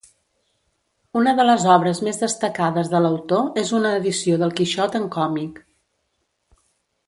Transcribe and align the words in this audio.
Una 1.19 1.33
de 1.39 1.43
les 1.45 1.65
obres 1.73 2.01
més 2.07 2.21
destacades 2.23 2.91
de 2.95 3.03
l'autor 3.07 3.61
és 3.65 3.75
una 3.83 3.93
edició 4.01 4.41
del 4.45 4.59
Quixot 4.63 5.01
en 5.03 5.07
còmic. 5.19 5.65